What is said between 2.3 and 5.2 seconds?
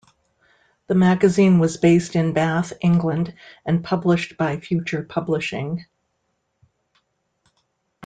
Bath, England and published by Future